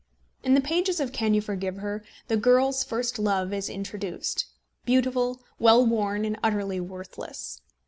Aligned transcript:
In 0.41 0.55
the 0.55 0.61
pages 0.61 0.99
of 0.99 1.13
Can 1.13 1.35
You 1.35 1.41
Forgive 1.41 1.75
Her? 1.77 2.03
the 2.27 2.35
girl's 2.35 2.83
first 2.83 3.19
love 3.19 3.53
is 3.53 3.69
introduced, 3.69 4.47
beautiful, 4.83 5.43
well 5.59 5.85
born, 5.85 6.25
and 6.25 6.39
utterly 6.43 6.79
worthless. 6.79 7.61